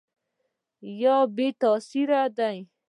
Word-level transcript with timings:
یا 1.01 1.17
بې 1.35 1.47
تاثیره 1.61 2.21
دي؟ 2.37 2.55